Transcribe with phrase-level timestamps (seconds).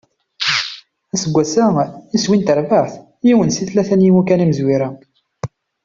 [1.13, 1.67] Aseggas-a,
[2.17, 2.93] iswi n terbaεt:
[3.25, 4.89] yiwen si tlata n yimukan imezwura.